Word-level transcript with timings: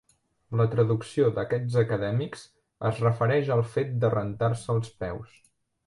La 0.61 0.65
traducció 0.71 1.27
d'aquests 1.35 1.77
acadèmics 1.83 2.47
es 2.91 3.05
refereix 3.07 3.55
al 3.59 3.65
fet 3.77 3.97
de 4.05 4.15
rentar-se 4.19 4.79
els 4.79 4.95
peus. 5.05 5.43